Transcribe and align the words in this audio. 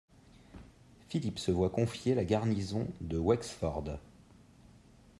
Philippe 1.09 1.37
se 1.37 1.51
voit 1.51 1.69
confier 1.69 2.15
la 2.15 2.25
garnison 2.25 2.87
de 3.01 3.19
Wexford. 3.19 3.99